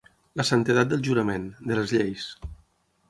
La 0.39 0.45
santedat 0.49 0.89
del 0.93 1.05
jurament, 1.09 1.45
de 1.73 1.77
les 1.81 1.93
lleis. 1.99 2.27